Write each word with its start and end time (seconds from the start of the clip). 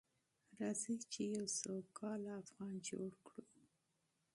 راځئ 0.59 0.95
چې 1.11 1.21
يو 1.33 1.45
سوکاله 1.59 2.31
افغانستان 2.43 2.71
جوړ 2.87 3.09
کړو. 3.27 3.45